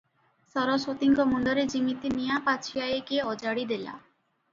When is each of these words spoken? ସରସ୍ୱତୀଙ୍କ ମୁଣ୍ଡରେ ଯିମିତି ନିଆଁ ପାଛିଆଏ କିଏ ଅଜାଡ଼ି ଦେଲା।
ସରସ୍ୱତୀଙ୍କ 0.51 1.25
ମୁଣ୍ଡରେ 1.33 1.65
ଯିମିତି 1.73 2.11
ନିଆଁ 2.13 2.39
ପାଛିଆଏ 2.47 2.97
କିଏ 3.11 3.27
ଅଜାଡ଼ି 3.35 3.67
ଦେଲା। 3.73 3.95